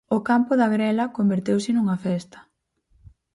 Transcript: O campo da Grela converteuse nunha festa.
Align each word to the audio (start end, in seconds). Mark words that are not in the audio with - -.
O 0.15 0.19
campo 0.29 0.53
da 0.57 0.71
Grela 0.75 1.11
converteuse 1.17 1.69
nunha 1.73 1.97
festa. 2.05 2.39